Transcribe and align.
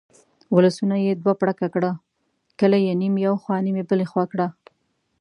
ولسونه 0.55 0.95
یې 1.05 1.11
دوه 1.21 1.33
پړکه 1.41 1.67
کړه، 1.75 1.91
کلي 2.59 2.79
یې 2.85 2.93
نیم 3.01 3.15
یو 3.25 3.33
خوا 3.41 3.57
نیم 3.65 3.77
بلې 3.89 4.05
خوا 4.11 4.23
کړه. 4.31 4.47